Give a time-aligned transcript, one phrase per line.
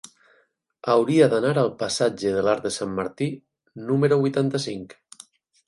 [0.93, 3.29] Hauria d'anar al passatge de l'Arc de Sant Martí
[3.93, 5.01] número vuitanta-cinc.